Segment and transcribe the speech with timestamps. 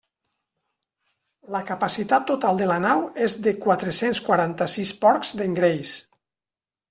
[1.55, 5.93] La capacitat total de la nau és de quatre-cents quaranta-sis porcs d'engreix.